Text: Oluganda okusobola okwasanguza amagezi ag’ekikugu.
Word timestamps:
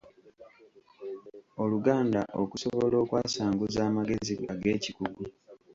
Oluganda 1.63 2.21
okusobola 2.43 2.95
okwasanguza 3.03 3.79
amagezi 3.89 4.33
ag’ekikugu. 4.53 5.23